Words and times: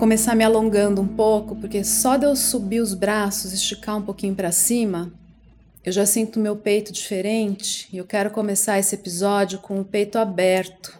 Começar 0.00 0.34
me 0.34 0.42
alongando 0.42 1.02
um 1.02 1.06
pouco, 1.06 1.54
porque 1.54 1.84
só 1.84 2.16
de 2.16 2.24
eu 2.24 2.34
subir 2.34 2.80
os 2.80 2.94
braços, 2.94 3.52
esticar 3.52 3.98
um 3.98 4.02
pouquinho 4.02 4.34
para 4.34 4.50
cima, 4.50 5.12
eu 5.84 5.92
já 5.92 6.06
sinto 6.06 6.40
meu 6.40 6.56
peito 6.56 6.90
diferente 6.90 7.86
e 7.92 7.98
eu 7.98 8.06
quero 8.06 8.30
começar 8.30 8.78
esse 8.78 8.94
episódio 8.94 9.58
com 9.58 9.78
o 9.78 9.84
peito 9.84 10.16
aberto. 10.16 10.98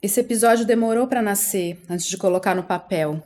Esse 0.00 0.20
episódio 0.20 0.64
demorou 0.64 1.06
para 1.06 1.20
nascer 1.20 1.82
antes 1.86 2.06
de 2.06 2.16
colocar 2.16 2.54
no 2.54 2.62
papel. 2.62 3.22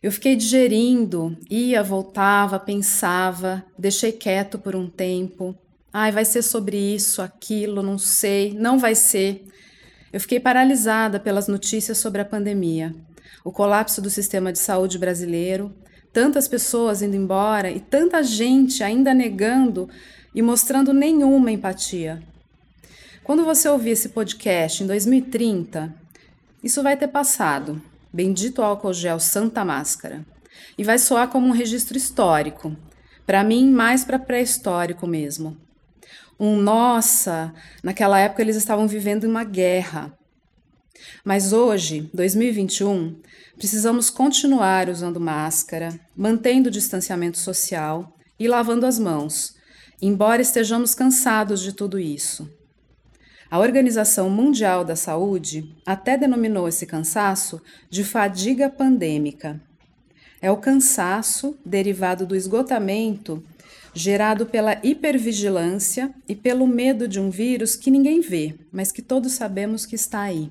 Eu 0.00 0.12
fiquei 0.12 0.36
digerindo, 0.36 1.36
ia, 1.50 1.82
voltava, 1.82 2.60
pensava, 2.60 3.64
deixei 3.76 4.12
quieto 4.12 4.56
por 4.56 4.76
um 4.76 4.88
tempo. 4.88 5.52
Ai, 5.92 6.12
vai 6.12 6.24
ser 6.24 6.42
sobre 6.42 6.76
isso, 6.76 7.22
aquilo, 7.22 7.82
não 7.82 7.98
sei, 7.98 8.54
não 8.54 8.78
vai 8.78 8.94
ser. 8.94 9.44
Eu 10.12 10.20
fiquei 10.20 10.40
paralisada 10.40 11.20
pelas 11.20 11.46
notícias 11.46 11.98
sobre 11.98 12.20
a 12.20 12.24
pandemia, 12.24 12.92
o 13.44 13.52
colapso 13.52 14.02
do 14.02 14.10
sistema 14.10 14.52
de 14.52 14.58
saúde 14.58 14.98
brasileiro, 14.98 15.72
tantas 16.12 16.48
pessoas 16.48 17.00
indo 17.00 17.14
embora 17.14 17.70
e 17.70 17.78
tanta 17.78 18.20
gente 18.24 18.82
ainda 18.82 19.14
negando 19.14 19.88
e 20.34 20.42
mostrando 20.42 20.92
nenhuma 20.92 21.52
empatia. 21.52 22.20
Quando 23.22 23.44
você 23.44 23.68
ouvir 23.68 23.90
esse 23.90 24.08
podcast 24.08 24.82
em 24.82 24.86
2030, 24.88 25.94
isso 26.62 26.82
vai 26.82 26.96
ter 26.96 27.08
passado. 27.08 27.80
Bendito 28.12 28.62
álcool 28.62 28.92
gel 28.92 29.20
Santa 29.20 29.64
Máscara. 29.64 30.26
E 30.76 30.82
vai 30.82 30.98
soar 30.98 31.28
como 31.28 31.46
um 31.46 31.52
registro 31.52 31.96
histórico. 31.96 32.76
Para 33.24 33.44
mim, 33.44 33.70
mais 33.70 34.04
para 34.04 34.18
pré-histórico 34.18 35.06
mesmo 35.06 35.56
um 36.40 36.56
nossa, 36.56 37.52
naquela 37.82 38.18
época 38.18 38.40
eles 38.40 38.56
estavam 38.56 38.88
vivendo 38.88 39.24
uma 39.24 39.44
guerra. 39.44 40.10
Mas 41.22 41.52
hoje, 41.52 42.08
2021, 42.14 43.20
precisamos 43.58 44.08
continuar 44.08 44.88
usando 44.88 45.20
máscara, 45.20 46.00
mantendo 46.16 46.70
o 46.70 46.72
distanciamento 46.72 47.36
social 47.36 48.16
e 48.38 48.48
lavando 48.48 48.86
as 48.86 48.98
mãos, 48.98 49.54
embora 50.00 50.40
estejamos 50.40 50.94
cansados 50.94 51.60
de 51.60 51.74
tudo 51.74 51.98
isso. 51.98 52.50
A 53.50 53.58
Organização 53.58 54.30
Mundial 54.30 54.82
da 54.82 54.96
Saúde 54.96 55.70
até 55.84 56.16
denominou 56.16 56.66
esse 56.66 56.86
cansaço 56.86 57.60
de 57.90 58.02
fadiga 58.02 58.70
pandêmica. 58.70 59.60
É 60.40 60.50
o 60.50 60.56
cansaço 60.56 61.58
derivado 61.66 62.24
do 62.24 62.34
esgotamento 62.34 63.44
gerado 63.94 64.46
pela 64.46 64.78
hipervigilância 64.82 66.14
e 66.28 66.34
pelo 66.34 66.66
medo 66.66 67.08
de 67.08 67.18
um 67.18 67.30
vírus 67.30 67.74
que 67.76 67.90
ninguém 67.90 68.20
vê, 68.20 68.54
mas 68.72 68.92
que 68.92 69.02
todos 69.02 69.32
sabemos 69.32 69.84
que 69.84 69.94
está 69.94 70.22
aí. 70.22 70.50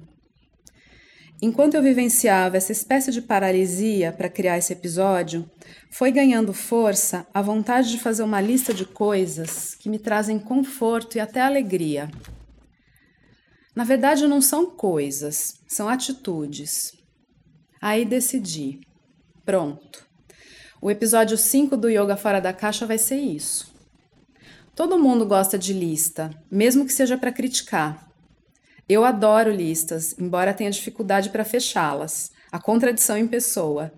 Enquanto 1.41 1.75
eu 1.75 1.81
vivenciava 1.81 2.57
essa 2.57 2.73
espécie 2.73 3.11
de 3.11 3.21
paralisia 3.21 4.11
para 4.11 4.27
criar 4.27 4.57
esse 4.57 4.73
episódio, 4.73 5.49
foi 5.89 6.11
ganhando 6.11 6.53
força 6.53 7.25
a 7.33 7.41
vontade 7.41 7.89
de 7.91 7.97
fazer 7.97 8.23
uma 8.23 8.41
lista 8.41 8.73
de 8.73 8.85
coisas 8.85 9.73
que 9.75 9.87
me 9.87 9.97
trazem 9.97 10.37
conforto 10.37 11.15
e 11.15 11.19
até 11.21 11.39
alegria. 11.39 12.11
Na 13.73 13.85
verdade, 13.85 14.27
não 14.27 14.41
são 14.41 14.69
coisas, 14.69 15.61
são 15.65 15.87
atitudes. 15.87 16.91
Aí 17.81 18.03
decidi. 18.03 18.81
Pronto. 19.45 20.08
O 20.81 20.89
episódio 20.89 21.37
5 21.37 21.75
do 21.75 21.89
Yoga 21.89 22.15
Fora 22.15 22.39
da 22.39 22.53
Caixa 22.53 22.85
vai 22.85 22.97
ser 22.97 23.17
isso. 23.17 23.69
Todo 24.73 24.97
mundo 24.97 25.25
gosta 25.25 25.57
de 25.57 25.73
lista, 25.73 26.31
mesmo 26.49 26.85
que 26.85 26.93
seja 26.93 27.17
para 27.17 27.33
criticar. 27.33 28.09
Eu 28.87 29.03
adoro 29.03 29.51
listas, 29.51 30.15
embora 30.17 30.53
tenha 30.53 30.71
dificuldade 30.71 31.31
para 31.31 31.43
fechá-las. 31.43 32.31
A 32.49 32.57
contradição 32.59 33.17
em 33.17 33.27
pessoa. 33.27 33.91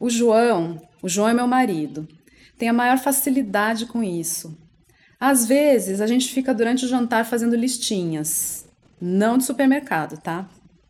O 0.00 0.08
João, 0.08 0.80
o 1.02 1.10
João 1.10 1.28
é 1.28 1.34
meu 1.34 1.46
marido, 1.46 2.08
tem 2.56 2.70
a 2.70 2.72
maior 2.72 2.98
facilidade 2.98 3.84
com 3.84 4.02
isso. 4.02 4.56
Às 5.20 5.44
vezes 5.44 6.00
a 6.00 6.06
gente 6.06 6.32
fica 6.32 6.54
durante 6.54 6.86
o 6.86 6.88
jantar 6.88 7.26
fazendo 7.26 7.54
listinhas, 7.54 8.66
não 8.98 9.36
de 9.36 9.44
supermercado, 9.44 10.16
tá? 10.16 10.48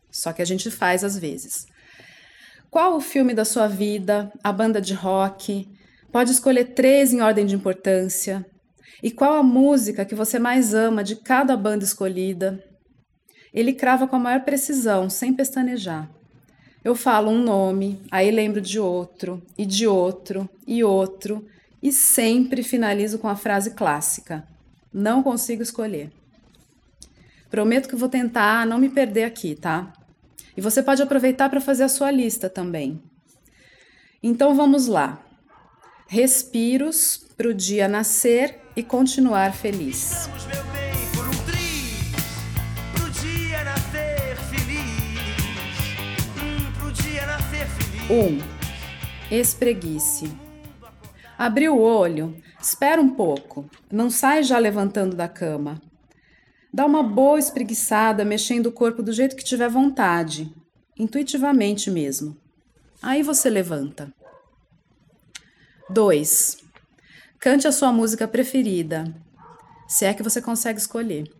Só 0.09 0.31
que 0.31 0.41
a 0.41 0.45
gente 0.45 0.71
faz 0.71 1.03
às 1.03 1.17
vezes. 1.17 1.67
Qual 2.69 2.95
o 2.95 3.01
filme 3.01 3.33
da 3.33 3.43
sua 3.43 3.67
vida? 3.67 4.31
A 4.43 4.53
banda 4.53 4.79
de 4.79 4.93
rock? 4.93 5.67
Pode 6.11 6.31
escolher 6.31 6.75
três 6.75 7.11
em 7.11 7.19
ordem 7.19 7.43
de 7.43 7.55
importância. 7.55 8.45
E 9.01 9.09
qual 9.09 9.33
a 9.33 9.43
música 9.43 10.05
que 10.05 10.13
você 10.13 10.37
mais 10.37 10.71
ama 10.75 11.03
de 11.03 11.15
cada 11.15 11.57
banda 11.57 11.83
escolhida? 11.83 12.63
Ele 13.51 13.73
crava 13.73 14.07
com 14.07 14.17
a 14.17 14.19
maior 14.19 14.41
precisão, 14.41 15.09
sem 15.09 15.33
pestanejar. 15.33 16.07
Eu 16.83 16.93
falo 16.93 17.31
um 17.31 17.41
nome, 17.41 17.99
aí 18.11 18.29
lembro 18.29 18.61
de 18.61 18.79
outro, 18.79 19.41
e 19.57 19.65
de 19.65 19.87
outro, 19.87 20.47
e 20.67 20.83
outro, 20.83 21.47
e 21.81 21.91
sempre 21.91 22.61
finalizo 22.61 23.17
com 23.17 23.27
a 23.27 23.35
frase 23.35 23.71
clássica: 23.71 24.47
Não 24.93 25.23
consigo 25.23 25.63
escolher. 25.63 26.11
Prometo 27.49 27.89
que 27.89 27.95
vou 27.95 28.09
tentar 28.09 28.63
não 28.67 28.77
me 28.77 28.89
perder 28.89 29.23
aqui, 29.23 29.55
tá? 29.55 29.91
E 30.59 30.61
você 30.61 30.83
pode 30.83 31.01
aproveitar 31.01 31.49
para 31.49 31.61
fazer 31.61 31.83
a 31.83 31.87
sua 31.87 32.11
lista 32.11 32.49
também. 32.49 33.01
Então 34.21 34.53
vamos 34.53 34.87
lá. 34.87 35.23
Respiros 36.05 37.15
para 37.37 37.47
o 37.47 37.53
dia 37.53 37.87
nascer 37.87 38.59
e 38.75 38.83
continuar 38.83 39.53
feliz. 39.53 40.27
Um, 48.09 48.41
espreguice. 49.31 50.29
Abriu 51.37 51.77
o 51.77 51.81
olho, 51.81 52.35
espera 52.61 52.99
um 52.99 53.11
pouco, 53.11 53.69
não 53.89 54.09
sai 54.09 54.43
já 54.43 54.57
levantando 54.57 55.15
da 55.15 55.29
cama. 55.29 55.79
Dá 56.71 56.85
uma 56.85 57.01
boa 57.01 57.39
espreguiçada, 57.39 58.23
mexendo 58.23 58.67
o 58.67 58.71
corpo 58.71 59.01
do 59.01 59.11
jeito 59.11 59.35
que 59.35 59.43
tiver 59.43 59.69
vontade, 59.69 60.53
intuitivamente 60.97 61.89
mesmo. 61.89 62.37
Aí 63.01 63.23
você 63.23 63.49
levanta. 63.49 64.13
2. 65.89 66.57
Cante 67.39 67.67
a 67.67 67.71
sua 67.71 67.91
música 67.91 68.27
preferida, 68.27 69.15
se 69.87 70.05
é 70.05 70.13
que 70.13 70.21
você 70.21 70.41
consegue 70.41 70.79
escolher. 70.79 71.31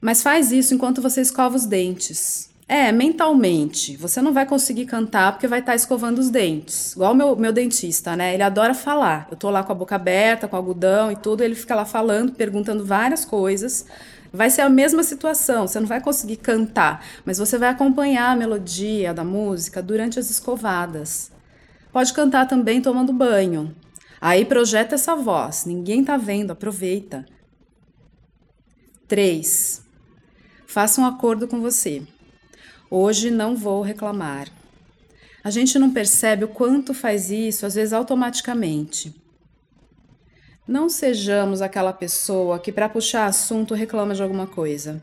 Mas 0.00 0.22
faz 0.22 0.52
isso 0.52 0.74
enquanto 0.74 1.02
você 1.02 1.20
escova 1.20 1.56
os 1.56 1.66
dentes. 1.66 2.50
É, 2.68 2.90
mentalmente. 2.90 3.96
Você 3.96 4.20
não 4.20 4.32
vai 4.32 4.44
conseguir 4.44 4.86
cantar 4.86 5.32
porque 5.32 5.46
vai 5.46 5.60
estar 5.60 5.72
tá 5.72 5.76
escovando 5.76 6.18
os 6.18 6.30
dentes. 6.30 6.92
Igual 6.92 7.14
meu, 7.14 7.36
meu 7.36 7.52
dentista, 7.52 8.16
né? 8.16 8.34
Ele 8.34 8.42
adora 8.42 8.74
falar. 8.74 9.28
Eu 9.30 9.36
tô 9.36 9.50
lá 9.50 9.62
com 9.62 9.72
a 9.72 9.74
boca 9.74 9.94
aberta, 9.94 10.48
com 10.48 10.56
algodão 10.56 11.10
e 11.10 11.16
tudo, 11.16 11.42
ele 11.42 11.54
fica 11.54 11.74
lá 11.74 11.84
falando, 11.84 12.32
perguntando 12.32 12.84
várias 12.84 13.24
coisas. 13.24 13.86
Vai 14.32 14.50
ser 14.50 14.62
a 14.62 14.68
mesma 14.68 15.02
situação, 15.02 15.66
você 15.66 15.80
não 15.80 15.86
vai 15.86 16.00
conseguir 16.00 16.36
cantar, 16.36 17.04
mas 17.24 17.38
você 17.38 17.56
vai 17.58 17.68
acompanhar 17.68 18.32
a 18.32 18.36
melodia 18.36 19.14
da 19.14 19.24
música 19.24 19.82
durante 19.82 20.18
as 20.18 20.30
escovadas. 20.30 21.30
Pode 21.92 22.12
cantar 22.12 22.46
também 22.46 22.82
tomando 22.82 23.12
banho. 23.12 23.74
Aí 24.20 24.44
projeta 24.44 24.94
essa 24.94 25.14
voz, 25.14 25.64
ninguém 25.64 26.04
tá 26.04 26.16
vendo, 26.16 26.50
aproveita. 26.50 27.24
3. 29.08 29.82
Faça 30.66 31.00
um 31.00 31.06
acordo 31.06 31.46
com 31.46 31.60
você. 31.60 32.02
Hoje 32.90 33.30
não 33.30 33.56
vou 33.56 33.82
reclamar. 33.82 34.48
A 35.42 35.50
gente 35.50 35.78
não 35.78 35.92
percebe 35.92 36.44
o 36.44 36.48
quanto 36.48 36.92
faz 36.92 37.30
isso, 37.30 37.64
às 37.64 37.76
vezes 37.76 37.92
automaticamente. 37.92 39.14
Não 40.66 40.88
sejamos 40.88 41.62
aquela 41.62 41.92
pessoa 41.92 42.58
que, 42.58 42.72
para 42.72 42.88
puxar 42.88 43.26
assunto, 43.26 43.72
reclama 43.72 44.14
de 44.14 44.22
alguma 44.22 44.48
coisa. 44.48 45.00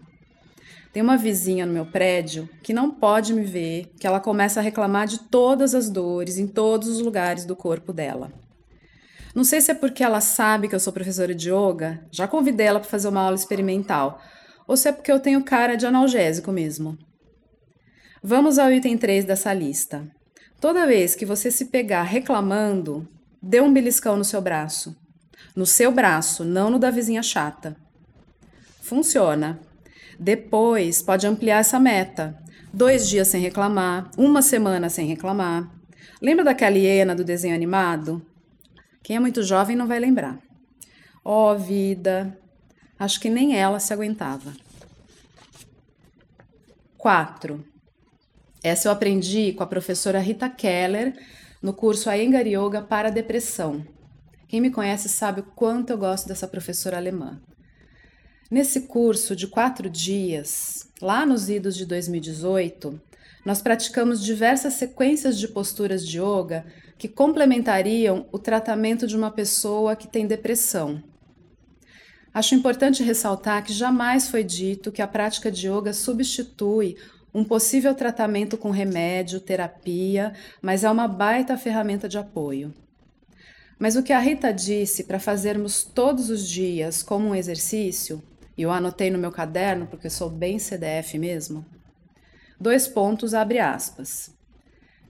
Tem 0.91 1.01
uma 1.01 1.15
vizinha 1.15 1.65
no 1.65 1.71
meu 1.71 1.85
prédio 1.85 2.49
que 2.61 2.73
não 2.73 2.91
pode 2.91 3.33
me 3.33 3.43
ver, 3.43 3.89
que 3.97 4.05
ela 4.05 4.19
começa 4.19 4.59
a 4.59 4.63
reclamar 4.63 5.07
de 5.07 5.19
todas 5.19 5.73
as 5.73 5.89
dores 5.89 6.37
em 6.37 6.47
todos 6.47 6.89
os 6.89 6.99
lugares 6.99 7.45
do 7.45 7.55
corpo 7.55 7.93
dela. 7.93 8.29
Não 9.33 9.45
sei 9.45 9.61
se 9.61 9.71
é 9.71 9.73
porque 9.73 10.03
ela 10.03 10.19
sabe 10.19 10.67
que 10.67 10.75
eu 10.75 10.79
sou 10.81 10.91
professora 10.91 11.33
de 11.33 11.49
yoga, 11.49 12.05
já 12.11 12.27
convidei 12.27 12.67
ela 12.67 12.79
para 12.81 12.89
fazer 12.89 13.07
uma 13.07 13.21
aula 13.21 13.35
experimental, 13.35 14.21
ou 14.67 14.75
se 14.75 14.89
é 14.89 14.91
porque 14.91 15.11
eu 15.11 15.19
tenho 15.19 15.43
cara 15.45 15.75
de 15.75 15.85
analgésico 15.85 16.51
mesmo. 16.51 16.97
Vamos 18.21 18.59
ao 18.59 18.71
item 18.71 18.97
3 18.97 19.23
dessa 19.23 19.53
lista. 19.53 20.05
Toda 20.59 20.85
vez 20.85 21.15
que 21.15 21.25
você 21.25 21.49
se 21.49 21.65
pegar 21.65 22.03
reclamando, 22.03 23.07
dê 23.41 23.61
um 23.61 23.73
beliscão 23.73 24.17
no 24.17 24.25
seu 24.25 24.41
braço. 24.41 24.95
No 25.55 25.65
seu 25.65 25.91
braço, 25.91 26.43
não 26.43 26.69
no 26.69 26.79
da 26.79 26.89
vizinha 26.89 27.21
chata. 27.21 27.75
Funciona. 28.81 29.59
Depois, 30.19 31.01
pode 31.01 31.25
ampliar 31.27 31.59
essa 31.59 31.79
meta. 31.79 32.37
Dois 32.73 33.07
dias 33.07 33.27
sem 33.27 33.41
reclamar, 33.41 34.09
uma 34.17 34.41
semana 34.41 34.89
sem 34.89 35.07
reclamar. 35.07 35.69
Lembra 36.21 36.45
daquela 36.45 36.77
hiena 36.77 37.13
do 37.13 37.23
desenho 37.23 37.53
animado? 37.55 38.25
Quem 39.03 39.15
é 39.15 39.19
muito 39.19 39.43
jovem 39.43 39.75
não 39.75 39.87
vai 39.87 39.99
lembrar. 39.99 40.39
Ó 41.23 41.51
oh, 41.51 41.57
vida, 41.57 42.37
acho 42.97 43.19
que 43.19 43.29
nem 43.29 43.55
ela 43.55 43.79
se 43.79 43.93
aguentava. 43.93 44.53
4. 46.97 47.63
Essa 48.63 48.87
eu 48.87 48.91
aprendi 48.93 49.51
com 49.51 49.61
a 49.61 49.67
professora 49.67 50.19
Rita 50.19 50.49
Keller 50.49 51.13
no 51.61 51.73
curso 51.73 52.09
Iyengar 52.09 52.47
Yoga 52.47 52.81
para 52.81 53.09
Depressão. 53.09 53.85
Quem 54.53 54.61
me 54.61 54.69
conhece 54.69 55.09
sabe 55.09 55.39
o 55.39 55.43
quanto 55.55 55.89
eu 55.89 55.97
gosto 55.97 56.27
dessa 56.27 56.47
professora 56.47 56.95
alemã. 56.95 57.41
Nesse 58.51 58.81
curso 58.81 59.35
de 59.35 59.47
quatro 59.47 59.89
dias, 59.89 60.87
lá 61.01 61.25
nos 61.25 61.49
idos 61.49 61.75
de 61.75 61.87
2018, 61.87 63.01
nós 63.43 63.63
praticamos 63.63 64.23
diversas 64.23 64.75
sequências 64.75 65.39
de 65.39 65.47
posturas 65.47 66.07
de 66.07 66.19
yoga 66.19 66.67
que 66.99 67.07
complementariam 67.07 68.27
o 68.31 68.37
tratamento 68.37 69.07
de 69.07 69.17
uma 69.17 69.31
pessoa 69.31 69.95
que 69.95 70.07
tem 70.07 70.27
depressão. 70.27 71.01
Acho 72.31 72.53
importante 72.53 73.01
ressaltar 73.01 73.63
que 73.63 73.73
jamais 73.73 74.29
foi 74.29 74.43
dito 74.43 74.91
que 74.91 75.01
a 75.01 75.07
prática 75.07 75.51
de 75.51 75.67
yoga 75.67 75.93
substitui 75.93 76.95
um 77.33 77.43
possível 77.43 77.95
tratamento 77.95 78.55
com 78.55 78.69
remédio, 78.69 79.39
terapia, 79.39 80.31
mas 80.61 80.83
é 80.83 80.91
uma 80.91 81.07
baita 81.07 81.57
ferramenta 81.57 82.07
de 82.07 82.19
apoio. 82.19 82.71
Mas 83.79 83.95
o 83.95 84.03
que 84.03 84.13
a 84.13 84.19
Rita 84.19 84.53
disse 84.53 85.03
para 85.03 85.19
fazermos 85.19 85.83
todos 85.83 86.29
os 86.29 86.47
dias 86.47 87.03
como 87.03 87.29
um 87.29 87.35
exercício, 87.35 88.21
e 88.57 88.61
eu 88.61 88.71
anotei 88.71 89.09
no 89.09 89.17
meu 89.17 89.31
caderno 89.31 89.87
porque 89.87 90.09
sou 90.09 90.29
bem 90.29 90.59
CDF 90.59 91.17
mesmo. 91.17 91.65
Dois 92.59 92.87
pontos, 92.87 93.33
abre 93.33 93.59
aspas. 93.59 94.31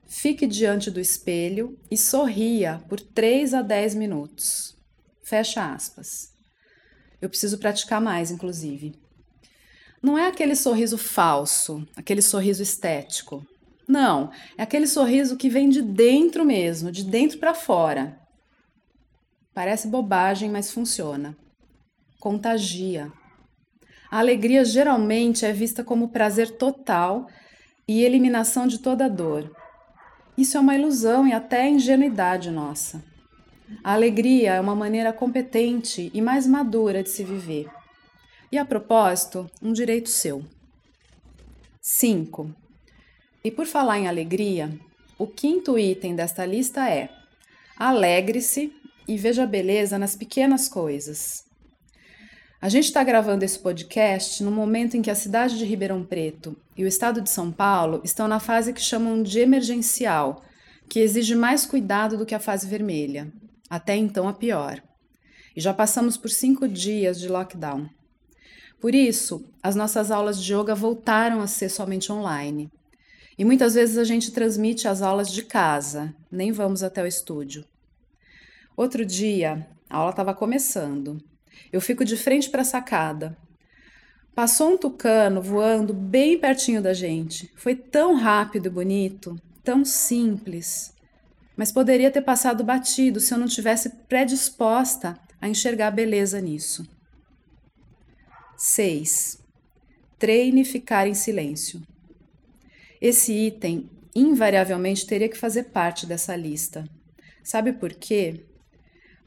Fique 0.06 0.48
diante 0.48 0.90
do 0.90 1.00
espelho 1.00 1.78
e 1.90 1.98
sorria 1.98 2.82
por 2.88 3.00
3 3.00 3.54
a 3.54 3.62
10 3.62 3.96
minutos. 3.96 4.76
Fecha 5.24 5.74
aspas. 5.74 6.34
Eu 7.22 7.30
preciso 7.30 7.58
praticar 7.58 8.02
mais, 8.02 8.32
inclusive. 8.32 8.94
Não 10.02 10.18
é 10.18 10.28
aquele 10.28 10.56
sorriso 10.56 10.98
falso, 10.98 11.88
aquele 11.96 12.22
sorriso 12.22 12.62
estético. 12.62 13.46
Não, 13.88 14.32
é 14.58 14.64
aquele 14.64 14.88
sorriso 14.88 15.38
que 15.38 15.50
vem 15.50 15.70
de 15.70 15.82
dentro 15.82 16.46
mesmo, 16.46 16.92
de 16.92 17.04
dentro 17.04 17.40
para 17.40 17.54
fora. 17.54 18.20
Parece 19.54 19.88
bobagem, 19.88 20.50
mas 20.50 20.72
funciona. 20.72 21.38
Contagia. 22.20 23.12
A 24.10 24.20
alegria 24.20 24.64
geralmente 24.66 25.46
é 25.46 25.52
vista 25.52 25.84
como 25.84 26.10
prazer 26.10 26.58
total 26.58 27.28
e 27.88 28.04
eliminação 28.04 28.66
de 28.66 28.80
toda 28.80 29.10
dor. 29.10 29.52
Isso 30.38 30.58
é 30.58 30.60
uma 30.60 30.76
ilusão 30.76 31.28
e 31.28 31.34
até 31.34 31.70
ingenuidade 31.70 32.50
nossa. 32.50 33.04
A 33.84 33.94
alegria 33.94 34.56
é 34.56 34.62
uma 34.62 34.76
maneira 34.76 35.14
competente 35.14 36.12
e 36.14 36.22
mais 36.22 36.48
madura 36.48 37.04
de 37.04 37.10
se 37.10 37.24
viver. 37.24 37.70
E 38.52 38.58
a 38.58 38.66
propósito, 38.66 39.50
um 39.62 39.72
direito 39.72 40.10
seu. 40.10 40.44
5. 41.82 42.54
E 43.44 43.52
por 43.52 43.66
falar 43.66 44.00
em 44.00 44.08
alegria, 44.08 44.72
o 45.18 45.28
quinto 45.28 45.78
item 45.78 46.16
desta 46.16 46.46
lista 46.46 46.90
é: 46.90 47.10
alegre-se 47.78 48.74
e 49.08 49.18
veja 49.18 49.44
a 49.44 49.48
beleza 49.48 49.98
nas 49.98 50.16
pequenas 50.16 50.68
coisas. 50.68 51.46
A 52.62 52.70
gente 52.70 52.86
está 52.86 53.04
gravando 53.04 53.44
esse 53.44 53.60
podcast 53.60 54.42
no 54.42 54.50
momento 54.50 54.96
em 54.96 55.02
que 55.02 55.12
a 55.12 55.16
cidade 55.16 55.58
de 55.58 55.66
Ribeirão 55.66 56.02
Preto 56.02 56.56
e 56.78 56.86
o 56.86 56.88
estado 56.88 57.20
de 57.20 57.30
São 57.30 57.52
Paulo 57.52 58.00
estão 58.06 58.26
na 58.26 58.40
fase 58.40 58.72
que 58.72 58.80
chamam 58.80 59.22
de 59.22 59.40
emergencial, 59.40 60.42
que 60.88 61.02
exige 61.02 61.36
mais 61.36 61.66
cuidado 61.66 62.18
do 62.18 62.26
que 62.26 62.34
a 62.34 62.40
fase 62.40 62.66
vermelha, 62.66 63.32
até 63.70 63.98
então 63.98 64.30
a 64.30 64.34
pior. 64.34 64.82
E 65.54 65.60
já 65.60 65.74
passamos 65.74 66.16
por 66.16 66.30
cinco 66.30 66.66
dias 66.66 67.20
de 67.20 67.28
lockdown. 67.28 67.90
Por 68.80 68.96
isso, 68.96 69.44
as 69.62 69.76
nossas 69.76 70.10
aulas 70.10 70.42
de 70.42 70.54
yoga 70.54 70.74
voltaram 70.74 71.42
a 71.42 71.48
ser 71.48 71.68
somente 71.68 72.12
online. 72.12 72.72
E 73.38 73.44
muitas 73.44 73.74
vezes 73.74 73.98
a 73.98 74.04
gente 74.04 74.32
transmite 74.32 74.88
as 74.88 75.02
aulas 75.02 75.30
de 75.30 75.44
casa, 75.44 76.16
nem 76.32 76.52
vamos 76.52 76.82
até 76.82 77.04
o 77.04 77.08
estúdio. 77.08 77.66
Outro 78.76 79.06
dia, 79.06 79.68
a 79.90 79.98
aula 79.98 80.10
estava 80.10 80.34
começando. 80.34 81.24
Eu 81.72 81.80
fico 81.80 82.04
de 82.04 82.18
frente 82.18 82.50
para 82.50 82.62
a 82.62 82.66
sacada. 82.66 83.38
Passou 84.34 84.72
um 84.74 84.78
tucano 84.78 85.42
voando 85.42 85.94
bem 85.94 86.40
pertinho 86.40 86.82
da 86.82 86.94
gente. 86.94 87.52
Foi 87.56 87.76
tão 87.76 88.16
rápido 88.16 88.66
e 88.66 88.72
bonito, 88.72 89.40
tão 89.64 89.86
simples. 89.86 90.92
Mas 91.56 91.72
poderia 91.72 92.10
ter 92.10 92.24
passado 92.24 92.64
batido 92.64 93.20
se 93.20 93.32
eu 93.32 93.38
não 93.38 93.46
tivesse 93.46 93.90
predisposta 94.08 95.20
a 95.40 95.48
enxergar 95.48 95.92
beleza 95.92 96.42
nisso. 96.42 96.88
6. 98.58 99.40
Treine 100.18 100.66
ficar 100.66 101.06
em 101.06 101.14
silêncio. 101.14 101.80
Esse 103.00 103.34
item 103.34 103.88
invariavelmente 104.16 105.06
teria 105.06 105.30
que 105.30 105.38
fazer 105.38 105.66
parte 105.66 106.08
dessa 106.08 106.36
lista. 106.36 106.88
Sabe 107.44 107.74
por 107.74 107.94
quê? 107.94 108.46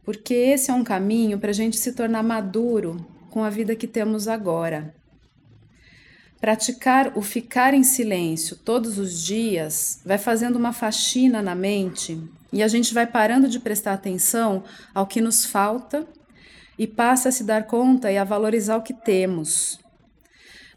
Porque 0.07 0.33
esse 0.33 0.71
é 0.71 0.75
um 0.75 0.85
caminho 0.85 1.37
para 1.37 1.51
a 1.51 1.53
gente 1.53 1.77
se 1.77 1.93
tornar 1.93 2.23
maduro 2.23 3.05
com 3.29 3.43
a 3.43 3.51
vida 3.51 3.75
que 3.75 3.89
temos 3.89 4.29
agora. 4.29 4.95
Praticar 6.41 7.19
o 7.19 7.23
ficar 7.23 7.75
em 7.75 7.83
silêncio 7.83 8.57
todos 8.57 8.99
os 8.99 9.21
dias 9.21 10.01
vai 10.07 10.17
fazendo 10.17 10.55
uma 10.55 10.73
faxina 10.73 11.43
na 11.43 11.57
mente 11.57 12.23
e 12.53 12.63
a 12.63 12.69
gente 12.69 12.95
vai 12.95 13.05
parando 13.05 13.49
de 13.49 13.59
prestar 13.59 13.95
atenção 13.95 14.63
ao 14.95 15.09
que 15.09 15.21
nos 15.21 15.45
falta 15.45 16.07
e 16.79 16.87
passa 16.87 17.31
a 17.31 17.33
se 17.33 17.43
dar 17.43 17.65
conta 17.65 18.13
e 18.13 18.17
a 18.17 18.23
valorizar 18.23 18.77
o 18.77 18.83
que 18.83 18.95
temos. 18.95 19.81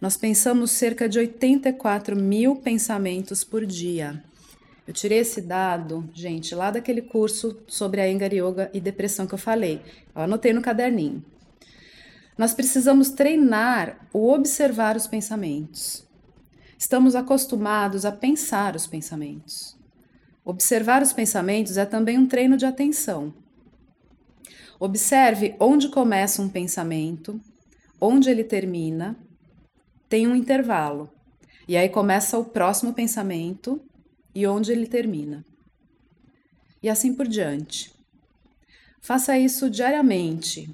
Nós 0.02 0.18
pensamos 0.18 0.72
cerca 0.72 1.08
de 1.08 1.20
84 1.20 2.16
mil 2.16 2.56
pensamentos 2.56 3.44
por 3.44 3.64
dia. 3.64 4.24
Eu 4.90 4.94
tirei 4.94 5.20
esse 5.20 5.40
dado, 5.40 6.10
gente, 6.16 6.56
lá 6.56 6.72
daquele 6.72 7.04
curso 7.04 7.62
sobre 7.68 8.02
a 8.02 8.10
Engar 8.10 8.34
Yoga 8.34 8.72
e 8.74 8.80
depressão 8.80 9.28
que 9.28 9.36
eu 9.36 9.38
falei. 9.38 9.84
Eu 10.16 10.24
anotei 10.24 10.52
no 10.52 10.64
caderninho. 10.64 11.24
Nós 12.36 12.56
precisamos 12.56 13.12
treinar 13.12 14.10
o 14.12 14.34
observar 14.34 14.98
os 14.98 15.06
pensamentos. 15.06 16.04
Estamos 16.76 17.14
acostumados 17.14 18.04
a 18.04 18.12
pensar 18.12 18.76
os 18.76 18.88
pensamentos. 18.88 19.78
Observar 20.44 21.04
os 21.04 21.14
pensamentos 21.14 21.78
é 21.78 21.86
também 21.86 22.18
um 22.18 22.26
treino 22.26 22.58
de 22.58 22.66
atenção. 22.66 23.32
Observe 24.80 25.56
onde 25.60 25.90
começa 25.90 26.42
um 26.42 26.50
pensamento, 26.50 27.40
onde 28.02 28.28
ele 28.28 28.44
termina, 28.44 29.16
tem 30.10 30.28
um 30.28 30.36
intervalo. 30.36 31.12
E 31.68 31.78
aí 31.78 31.90
começa 31.90 32.40
o 32.40 32.46
próximo 32.46 32.92
pensamento 32.92 33.80
e 34.34 34.46
onde 34.48 34.72
ele 34.72 34.88
termina. 34.88 35.46
E 36.82 36.90
assim 36.90 37.14
por 37.14 37.28
diante. 37.28 37.94
Faça 39.02 39.38
isso 39.38 39.70
diariamente. 39.70 40.70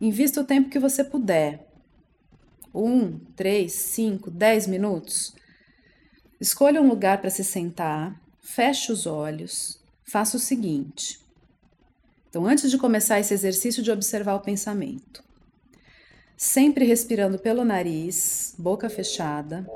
Invista 0.00 0.40
o 0.40 0.44
tempo 0.44 0.70
que 0.70 0.78
você 0.78 1.04
puder. 1.04 1.66
Um, 2.74 3.18
três, 3.36 3.72
cinco, 3.72 4.30
dez 4.30 4.66
minutos. 4.66 5.34
Escolha 6.40 6.80
um 6.80 6.88
lugar 6.88 7.20
para 7.20 7.30
se 7.30 7.44
sentar, 7.44 8.18
feche 8.40 8.90
os 8.90 9.06
olhos, 9.06 9.78
faça 10.04 10.36
o 10.36 10.40
seguinte: 10.40 11.20
então, 12.30 12.46
antes 12.46 12.70
de 12.70 12.78
começar 12.78 13.18
esse 13.18 13.34
exercício 13.34 13.82
de 13.82 13.90
observar 13.90 14.36
o 14.36 14.40
pensamento, 14.40 15.22
sempre 16.36 16.84
respirando 16.84 17.40
pelo 17.40 17.64
nariz, 17.64 18.54
boca 18.56 18.88
fechada, 18.88 19.66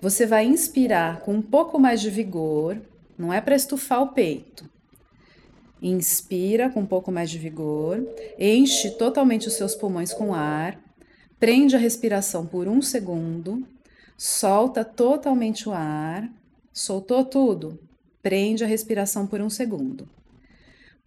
você 0.00 0.26
vai 0.26 0.46
inspirar 0.46 1.20
com 1.20 1.34
um 1.34 1.42
pouco 1.42 1.78
mais 1.78 2.00
de 2.00 2.10
vigor, 2.10 2.80
não 3.18 3.32
é 3.32 3.40
para 3.40 3.54
estufar 3.54 4.02
o 4.02 4.08
peito. 4.08 4.64
Inspira 5.82 6.68
com 6.68 6.80
um 6.80 6.86
pouco 6.86 7.10
mais 7.10 7.30
de 7.30 7.38
vigor, 7.38 8.06
enche 8.38 8.90
totalmente 8.90 9.48
os 9.48 9.54
seus 9.54 9.74
pulmões 9.74 10.12
com 10.12 10.34
ar, 10.34 10.78
prende 11.38 11.74
a 11.74 11.78
respiração 11.78 12.46
por 12.46 12.68
um 12.68 12.82
segundo, 12.82 13.66
solta 14.16 14.84
totalmente 14.84 15.68
o 15.68 15.72
ar, 15.72 16.30
soltou 16.72 17.24
tudo, 17.24 17.78
prende 18.22 18.62
a 18.62 18.66
respiração 18.66 19.26
por 19.26 19.40
um 19.40 19.48
segundo. 19.48 20.08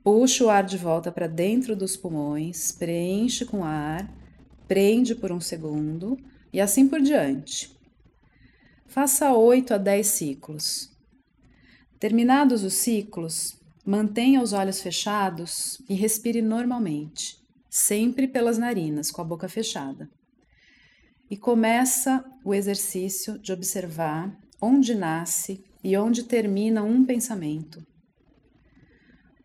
Puxa 0.03 0.43
o 0.43 0.49
ar 0.49 0.63
de 0.63 0.77
volta 0.77 1.11
para 1.11 1.27
dentro 1.27 1.75
dos 1.75 1.95
pulmões, 1.95 2.71
preenche 2.71 3.45
com 3.45 3.63
ar, 3.63 4.11
prende 4.67 5.15
por 5.15 5.31
um 5.31 5.39
segundo 5.39 6.17
e 6.51 6.59
assim 6.59 6.87
por 6.87 6.99
diante. 6.99 7.71
Faça 8.93 9.33
8 9.33 9.73
a 9.73 9.77
10 9.77 10.05
ciclos. 10.07 10.89
Terminados 11.99 12.63
os 12.63 12.73
ciclos, 12.75 13.59
mantenha 13.85 14.41
os 14.41 14.53
olhos 14.53 14.81
fechados 14.81 15.81
e 15.89 15.93
respire 15.93 16.41
normalmente, 16.41 17.37
sempre 17.69 18.27
pelas 18.27 18.57
narinas, 18.57 19.09
com 19.09 19.21
a 19.21 19.25
boca 19.25 19.49
fechada. 19.49 20.09
E 21.29 21.35
começa 21.35 22.23
o 22.45 22.53
exercício 22.53 23.39
de 23.39 23.51
observar 23.51 24.31
onde 24.61 24.93
nasce 24.93 25.63
e 25.83 25.97
onde 25.97 26.23
termina 26.23 26.83
um 26.83 27.03
pensamento 27.03 27.83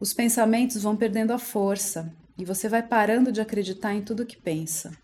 os 0.00 0.12
pensamentos 0.12 0.82
vão 0.82 0.96
perdendo 0.96 1.32
a 1.32 1.38
força 1.38 2.12
e 2.36 2.44
você 2.44 2.68
vai 2.68 2.82
parando 2.82 3.32
de 3.32 3.40
acreditar 3.40 3.94
em 3.94 4.02
tudo 4.02 4.24
que 4.24 4.36
pensa. 4.36 4.96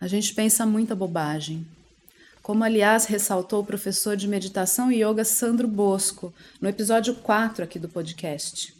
A 0.00 0.06
gente 0.06 0.32
pensa 0.32 0.64
muita 0.64 0.94
bobagem. 0.94 1.66
Como 2.44 2.62
aliás 2.62 3.06
ressaltou 3.06 3.62
o 3.62 3.64
professor 3.64 4.18
de 4.18 4.28
meditação 4.28 4.92
e 4.92 5.02
yoga 5.02 5.24
Sandro 5.24 5.66
Bosco 5.66 6.30
no 6.60 6.68
episódio 6.68 7.14
4 7.14 7.64
aqui 7.64 7.78
do 7.78 7.88
podcast. 7.88 8.76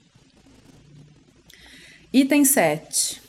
Item 2.13 2.45
7. 2.45 3.23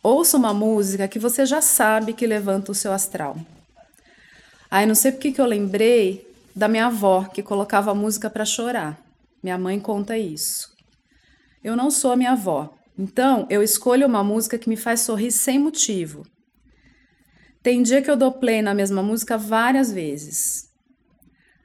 Ouça 0.00 0.36
uma 0.36 0.54
música 0.54 1.08
que 1.08 1.18
você 1.18 1.44
já 1.44 1.60
sabe 1.60 2.12
que 2.12 2.24
levanta 2.24 2.70
o 2.70 2.74
seu 2.74 2.92
astral. 2.92 3.36
Ai, 4.70 4.86
não 4.86 4.94
sei 4.94 5.10
porque 5.10 5.32
que 5.32 5.40
eu 5.40 5.46
lembrei 5.46 6.24
da 6.54 6.68
minha 6.68 6.86
avó 6.86 7.24
que 7.24 7.42
colocava 7.42 7.92
música 7.96 8.30
para 8.30 8.44
chorar. 8.44 8.96
Minha 9.42 9.58
mãe 9.58 9.80
conta 9.80 10.16
isso. 10.16 10.72
Eu 11.64 11.74
não 11.74 11.90
sou 11.90 12.12
a 12.12 12.16
minha 12.16 12.30
avó, 12.30 12.72
então 12.96 13.44
eu 13.50 13.60
escolho 13.60 14.06
uma 14.06 14.22
música 14.22 14.56
que 14.56 14.68
me 14.68 14.76
faz 14.76 15.00
sorrir 15.00 15.32
sem 15.32 15.58
motivo. 15.58 16.24
Tem 17.64 17.82
dia 17.82 18.02
que 18.02 18.10
eu 18.10 18.16
dou 18.16 18.30
play 18.30 18.60
na 18.60 18.74
mesma 18.74 19.02
música 19.02 19.38
várias 19.38 19.90
vezes. 19.90 20.70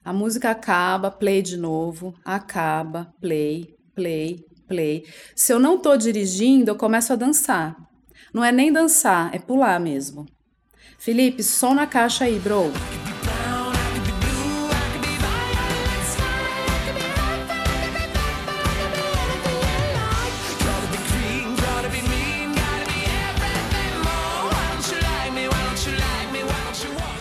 A 0.02 0.14
música 0.14 0.50
acaba, 0.50 1.12
play 1.12 1.42
de 1.42 1.58
novo, 1.58 2.16
acaba, 2.24 3.14
play, 3.20 3.76
play, 3.94 4.46
play. 4.66 5.06
Se 5.36 5.52
eu 5.52 5.60
não 5.60 5.78
tô 5.78 5.98
dirigindo, 5.98 6.72
eu 6.72 6.78
começo 6.78 7.12
a 7.12 7.18
dançar. 7.18 7.76
Não 8.34 8.42
é 8.42 8.50
nem 8.50 8.72
dançar, 8.72 9.36
é 9.36 9.40
pular 9.40 9.78
mesmo. 9.78 10.26
Felipe, 10.98 11.44
som 11.44 11.74
na 11.74 11.86
caixa 11.86 12.24
aí, 12.24 12.40
bro. 12.40 12.72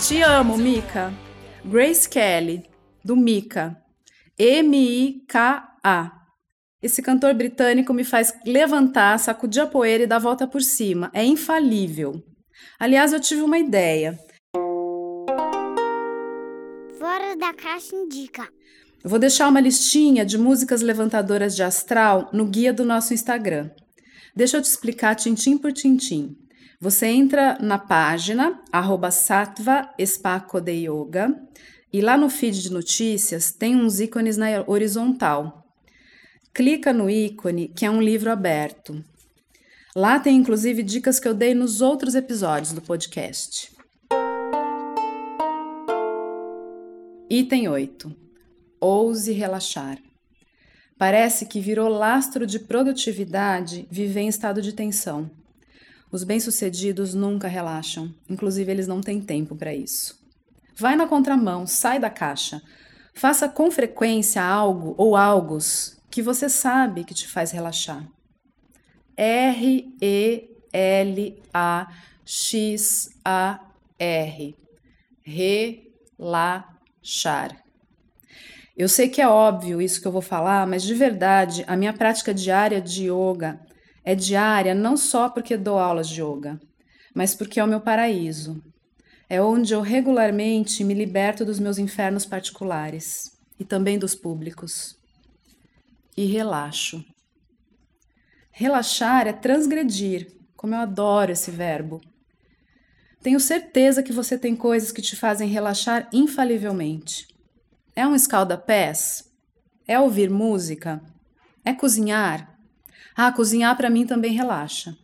Te 0.08 0.22
amo, 0.22 0.56
Mika. 0.56 1.12
Grace 1.62 2.08
Kelly, 2.08 2.64
do 3.04 3.14
Mika. 3.14 3.76
M-I-K-A. 4.38 6.12
Esse 6.82 7.02
cantor 7.02 7.34
britânico 7.34 7.92
me 7.92 8.04
faz 8.04 8.32
levantar, 8.46 9.18
sacudir 9.18 9.62
a 9.62 9.66
poeira 9.66 10.04
e 10.04 10.06
dar 10.06 10.16
a 10.16 10.20
volta 10.20 10.46
por 10.46 10.62
cima. 10.62 11.10
É 11.12 11.22
infalível. 11.22 12.24
Aliás, 12.80 13.12
eu 13.12 13.20
tive 13.20 13.42
uma 13.42 13.58
ideia. 13.58 14.18
Fora 16.98 17.36
da 17.36 17.52
caixa 17.52 17.94
indica. 17.94 18.48
Eu 19.04 19.10
vou 19.10 19.18
deixar 19.18 19.46
uma 19.46 19.60
listinha 19.60 20.24
de 20.24 20.38
músicas 20.38 20.80
levantadoras 20.80 21.54
de 21.54 21.62
astral 21.62 22.30
no 22.32 22.46
guia 22.46 22.72
do 22.72 22.82
nosso 22.82 23.12
Instagram. 23.12 23.70
Deixa 24.34 24.56
eu 24.56 24.62
te 24.62 24.70
explicar 24.70 25.14
tintim 25.16 25.58
por 25.58 25.70
tintim. 25.70 26.34
Você 26.80 27.06
entra 27.06 27.58
na 27.60 27.76
página 27.76 28.62
arroba 28.70 29.08
Yoga 30.68 31.42
e 31.92 32.00
lá 32.00 32.16
no 32.16 32.30
feed 32.30 32.62
de 32.62 32.72
notícias 32.72 33.50
tem 33.50 33.74
uns 33.74 33.98
ícones 33.98 34.36
na 34.36 34.46
horizontal. 34.64 35.66
Clica 36.54 36.92
no 36.92 37.10
ícone 37.10 37.66
que 37.66 37.84
é 37.84 37.90
um 37.90 38.00
livro 38.00 38.30
aberto. 38.30 39.04
Lá 39.96 40.20
tem 40.20 40.36
inclusive 40.36 40.84
dicas 40.84 41.18
que 41.18 41.26
eu 41.26 41.34
dei 41.34 41.52
nos 41.52 41.80
outros 41.80 42.14
episódios 42.14 42.72
do 42.72 42.80
podcast. 42.80 43.72
Item 47.28 47.66
8. 47.66 48.16
Ouse 48.80 49.32
relaxar. 49.32 49.98
Parece 50.96 51.44
que 51.46 51.60
virou 51.60 51.88
lastro 51.88 52.46
de 52.46 52.60
produtividade 52.60 53.88
viver 53.90 54.20
em 54.20 54.28
estado 54.28 54.62
de 54.62 54.72
tensão. 54.72 55.37
Os 56.10 56.24
bem-sucedidos 56.24 57.14
nunca 57.14 57.48
relaxam, 57.48 58.14
inclusive 58.28 58.70
eles 58.72 58.86
não 58.86 59.00
têm 59.00 59.20
tempo 59.20 59.54
para 59.54 59.74
isso. 59.74 60.18
Vai 60.74 60.96
na 60.96 61.06
contramão, 61.06 61.66
sai 61.66 61.98
da 61.98 62.08
caixa. 62.08 62.62
Faça 63.12 63.48
com 63.48 63.70
frequência 63.70 64.42
algo 64.42 64.94
ou 64.96 65.16
algos 65.16 65.98
que 66.10 66.22
você 66.22 66.48
sabe 66.48 67.04
que 67.04 67.12
te 67.12 67.28
faz 67.28 67.50
relaxar. 67.50 68.08
R 69.16 69.92
E 70.00 70.48
L 70.72 71.42
A 71.52 71.88
X 72.24 73.10
A 73.24 73.60
R. 73.98 74.56
Relaxar. 76.18 77.62
Eu 78.76 78.88
sei 78.88 79.08
que 79.08 79.20
é 79.20 79.26
óbvio 79.26 79.82
isso 79.82 80.00
que 80.00 80.06
eu 80.06 80.12
vou 80.12 80.22
falar, 80.22 80.64
mas 80.64 80.84
de 80.84 80.94
verdade, 80.94 81.64
a 81.66 81.76
minha 81.76 81.92
prática 81.92 82.32
diária 82.32 82.80
de 82.80 83.10
yoga 83.10 83.58
é 84.08 84.14
diária 84.14 84.74
não 84.74 84.96
só 84.96 85.28
porque 85.28 85.54
dou 85.54 85.78
aulas 85.78 86.08
de 86.08 86.22
yoga, 86.22 86.58
mas 87.14 87.34
porque 87.34 87.60
é 87.60 87.64
o 87.64 87.66
meu 87.68 87.78
paraíso. 87.78 88.58
É 89.28 89.42
onde 89.42 89.74
eu 89.74 89.82
regularmente 89.82 90.82
me 90.82 90.94
liberto 90.94 91.44
dos 91.44 91.58
meus 91.58 91.76
infernos 91.76 92.24
particulares 92.24 93.38
e 93.60 93.66
também 93.66 93.98
dos 93.98 94.14
públicos. 94.14 94.96
E 96.16 96.24
relaxo. 96.24 97.04
Relaxar 98.50 99.26
é 99.26 99.32
transgredir, 99.34 100.32
como 100.56 100.74
eu 100.74 100.78
adoro 100.78 101.32
esse 101.32 101.50
verbo. 101.50 102.00
Tenho 103.22 103.38
certeza 103.38 104.02
que 104.02 104.10
você 104.10 104.38
tem 104.38 104.56
coisas 104.56 104.90
que 104.90 105.02
te 105.02 105.16
fazem 105.16 105.50
relaxar 105.50 106.08
infalivelmente. 106.14 107.26
É 107.94 108.06
um 108.06 108.14
escalda-pés? 108.14 109.24
É 109.86 110.00
ouvir 110.00 110.30
música? 110.30 110.98
É 111.62 111.74
cozinhar? 111.74 112.57
Ah, 113.20 113.32
cozinhar 113.32 113.76
para 113.76 113.90
mim 113.90 114.06
também 114.06 114.32
relaxa. 114.32 114.96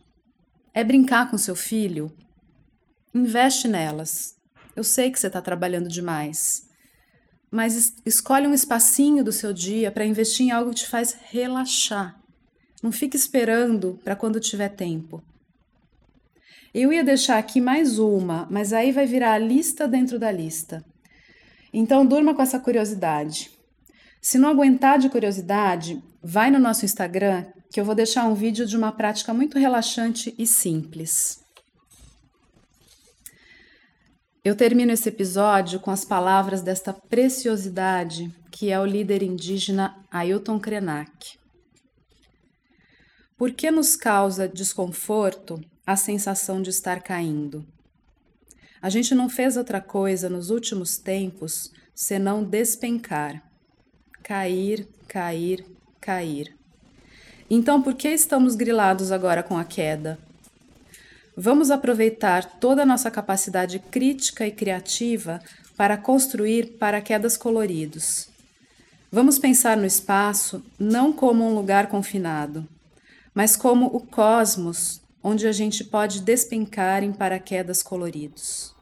É 0.73 0.85
brincar 0.85 1.29
com 1.29 1.37
seu 1.37 1.53
filho? 1.53 2.09
Investe 3.13 3.67
nelas. 3.67 4.37
Eu 4.73 4.85
sei 4.85 5.11
que 5.11 5.19
você 5.19 5.27
está 5.27 5.41
trabalhando 5.41 5.89
demais, 5.89 6.65
mas 7.51 7.75
es 7.75 7.93
escolhe 8.05 8.47
um 8.47 8.53
espacinho 8.53 9.21
do 9.21 9.33
seu 9.33 9.51
dia 9.51 9.91
para 9.91 10.05
investir 10.05 10.45
em 10.45 10.51
algo 10.51 10.69
que 10.69 10.77
te 10.77 10.87
faz 10.87 11.17
relaxar. 11.29 12.17
Não 12.81 12.89
fique 12.89 13.17
esperando 13.17 13.99
para 14.01 14.15
quando 14.15 14.39
tiver 14.39 14.69
tempo. 14.69 15.21
Eu 16.73 16.93
ia 16.93 17.03
deixar 17.03 17.37
aqui 17.37 17.59
mais 17.59 17.99
uma, 17.99 18.47
mas 18.49 18.71
aí 18.71 18.93
vai 18.93 19.05
virar 19.05 19.33
a 19.33 19.37
lista 19.37 19.89
dentro 19.89 20.17
da 20.17 20.31
lista. 20.31 20.85
Então 21.73 22.05
durma 22.05 22.33
com 22.33 22.41
essa 22.41 22.61
curiosidade. 22.61 23.51
Se 24.21 24.37
não 24.37 24.47
aguentar 24.47 24.99
de 24.99 25.09
curiosidade, 25.09 26.01
vai 26.23 26.49
no 26.49 26.59
nosso 26.59 26.85
Instagram 26.85 27.45
que 27.71 27.79
eu 27.79 27.85
vou 27.85 27.95
deixar 27.95 28.25
um 28.25 28.33
vídeo 28.33 28.65
de 28.65 28.75
uma 28.77 28.91
prática 28.91 29.33
muito 29.33 29.59
relaxante 29.59 30.33
e 30.37 30.45
simples. 30.47 31.43
Eu 34.43 34.55
termino 34.55 34.91
esse 34.91 35.09
episódio 35.09 35.79
com 35.79 35.89
as 35.89 36.05
palavras 36.05 36.61
desta 36.61 36.93
preciosidade 36.93 38.31
que 38.51 38.71
é 38.71 38.79
o 38.79 38.85
líder 38.85 39.21
indígena 39.21 39.97
Ailton 40.09 40.59
Krenak. 40.59 41.37
Por 43.37 43.51
que 43.51 43.69
nos 43.69 43.97
causa 43.97 44.47
desconforto 44.47 45.59
a 45.85 45.97
sensação 45.97 46.61
de 46.61 46.69
estar 46.69 47.01
caindo? 47.01 47.65
A 48.81 48.89
gente 48.89 49.13
não 49.13 49.27
fez 49.27 49.57
outra 49.57 49.81
coisa 49.81 50.29
nos 50.29 50.49
últimos 50.49 50.95
tempos 50.97 51.69
senão 51.93 52.43
despencar. 52.43 53.43
Cair, 54.23 54.87
cair, 55.07 55.65
cair. 55.99 56.54
Então, 57.49 57.81
por 57.81 57.93
que 57.93 58.09
estamos 58.09 58.55
grilados 58.55 59.11
agora 59.11 59.43
com 59.43 59.57
a 59.57 59.63
queda? 59.63 60.17
Vamos 61.37 61.69
aproveitar 61.69 62.59
toda 62.59 62.83
a 62.83 62.85
nossa 62.85 63.11
capacidade 63.11 63.77
crítica 63.79 64.47
e 64.47 64.51
criativa 64.51 65.39
para 65.77 65.97
construir 65.97 66.77
paraquedas 66.79 67.37
coloridos. 67.37 68.29
Vamos 69.11 69.39
pensar 69.39 69.77
no 69.77 69.85
espaço 69.85 70.63
não 70.79 71.13
como 71.13 71.47
um 71.47 71.53
lugar 71.53 71.87
confinado, 71.87 72.67
mas 73.33 73.55
como 73.55 73.87
o 73.87 73.99
cosmos 73.99 75.01
onde 75.23 75.47
a 75.47 75.51
gente 75.51 75.83
pode 75.83 76.21
despencar 76.21 77.03
em 77.03 77.11
paraquedas 77.11 77.81
coloridos. 77.81 78.74